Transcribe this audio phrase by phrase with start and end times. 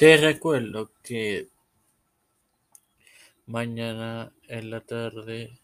[0.00, 1.50] Te recuerdo que
[3.44, 5.60] mañana en la tarde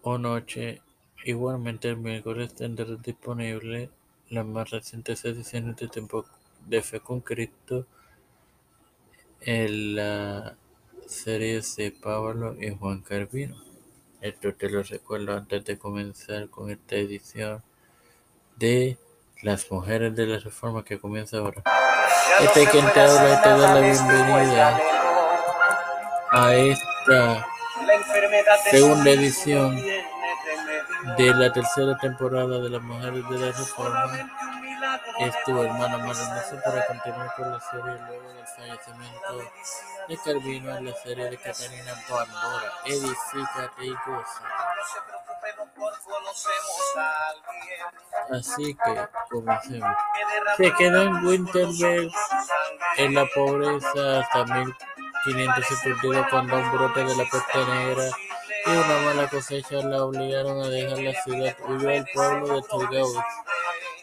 [0.00, 0.80] o noche,
[1.24, 3.90] igualmente el miércoles, tendrás disponible
[4.28, 6.24] las más recientes ediciones de Tiempo
[6.68, 7.84] de Fe con Cristo
[9.40, 10.56] en la
[11.08, 13.56] serie de Pablo y Juan Carvino.
[14.20, 17.64] Esto te lo recuerdo antes de comenzar con esta edición
[18.54, 18.98] de
[19.42, 21.64] Las Mujeres de la Reforma que comienza ahora.
[22.40, 24.80] Este es quien te habla y te da la bienvenida
[26.32, 27.46] a esta
[28.70, 29.76] segunda edición
[31.16, 34.30] de la tercera temporada de Las Mujeres de la Reforma.
[35.20, 39.50] Es tu hermano Maravilloso para continuar con la serie luego del fallecimiento
[40.08, 42.72] de Carvino en la serie de Catalina Pandora.
[42.84, 44.42] Edifícate y goza.
[48.30, 49.96] Así que comencemos.
[50.56, 52.10] Se quedó en Winterberg
[52.96, 54.44] en la pobreza hasta
[55.26, 58.04] 1572 cuando un brote de la peste negra
[58.66, 61.56] y una mala cosecha la obligaron a dejar la ciudad.
[61.68, 63.24] Huyó al pueblo de Torgau,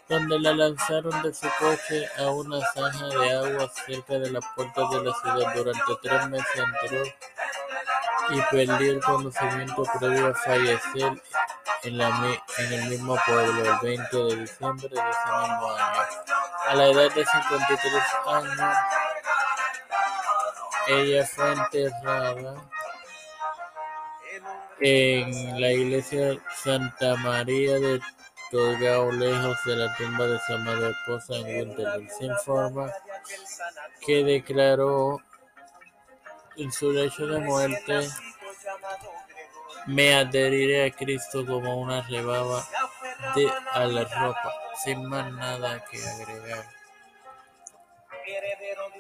[0.07, 4.91] donde la lanzaron de su coche a una zanja de agua cerca de las puertas
[4.91, 5.53] de la ciudad.
[5.55, 7.03] Durante tres meses entró
[8.29, 11.21] y perdió el conocimiento previo a fallecer
[11.83, 16.01] en, la, en el mismo pueblo el 20 de diciembre de ese mismo año.
[16.67, 18.77] A la edad de 53 años,
[20.87, 22.55] ella fue enterrada
[24.79, 28.01] en la iglesia Santa María de
[28.51, 32.11] Torgau, lejos de la tumba de su amada esposa en Winterberg.
[32.11, 32.91] Se informa
[34.05, 35.19] que declaró
[36.57, 38.07] en su lecho de muerte
[39.87, 42.63] me adheriré a Cristo como una rebaba
[43.35, 46.65] de a la ropa, sin más nada que agregar.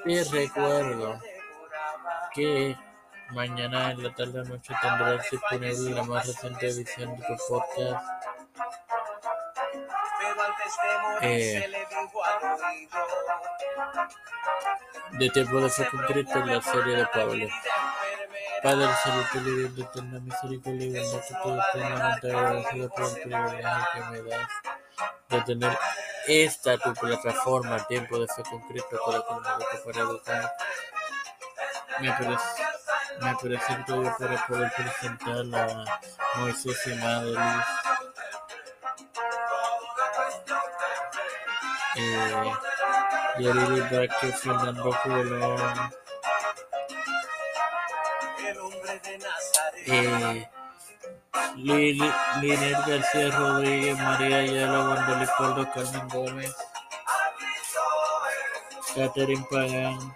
[0.05, 1.19] Y recuerdo
[2.33, 2.75] que
[3.29, 8.05] mañana en la tarde noche tendrás disponible la más reciente edición de tu podcast.
[11.21, 11.71] Eh,
[15.11, 17.47] de tiempo de fe en la serie de Pablo.
[18.63, 23.87] Padre celestial y Dios de eterna misericordia y bondad, estoy eternamente agradecido por el privilegio
[23.93, 24.49] que me das
[25.29, 25.77] de tener
[26.27, 30.53] esta tu plataforma, Tiempo de Fe Concreto, para conmigo para educar.
[31.99, 32.63] Me, parece,
[33.21, 37.63] me presento yo para poder presentar a Moisés y Madeline.
[41.95, 42.53] Eh,
[43.39, 45.91] Yarili Vázquez, Fernando Colón,
[49.87, 50.47] eh,
[51.55, 56.55] Liner García Rodríguez, María Ayala, Wanda Leopoldo, Carmen Gómez,
[58.95, 60.13] Catherine Pagán,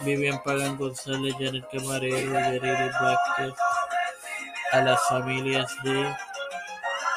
[0.00, 3.54] Vivian Pagán González, Janet Camarero, Yarili Vázquez,
[4.72, 6.14] a las familias de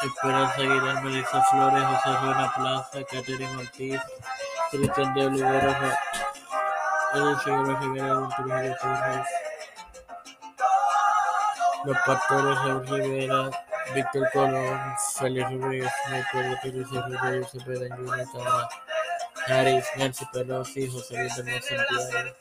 [0.03, 4.01] Esperanza Aguilar, Melissa Flores, José Juana Plaza, Catherine Ortiz,
[4.71, 5.99] Cristian de Olivera,
[7.13, 9.25] Edwin Figueroa Rivera,
[11.85, 13.49] los pastores Rivera,
[13.93, 14.79] Víctor Colón,
[15.17, 17.95] Félix Rodríguez, Michael Teresa Rodríguez, Cepeda,
[18.31, 18.69] Tama,
[19.47, 22.35] Harris, Nancy Pelosi, José Luis de Santiago,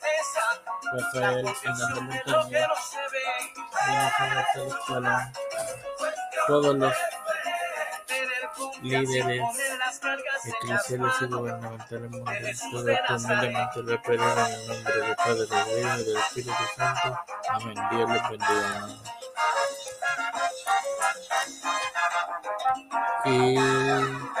[0.93, 2.67] Rafael Hernando Montaña,
[3.85, 5.33] Jennifer González Colón,
[6.47, 6.93] todos los
[8.81, 9.43] líderes
[10.43, 15.79] eclesiales y gubernamentales mundiales, todo esto humildemente lo pedimos en el nombre del Padre, del
[15.79, 17.19] Hijo y del Espíritu Santo.
[17.49, 17.75] Amén.
[17.91, 19.10] Dios les bendiga.
[23.23, 24.40] Y